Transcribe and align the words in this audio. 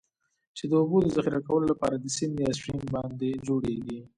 چې 0.57 0.63
د 0.69 0.71
اوبو 0.81 0.97
د 1.03 1.07
ذخیره 1.15 1.41
کولو 1.47 1.65
لپاره 1.71 1.95
د 1.97 2.05
سیند 2.15 2.35
یا 2.43 2.51
Stream 2.57 2.81
باندی 2.93 3.31
جوړیږي. 3.47 3.99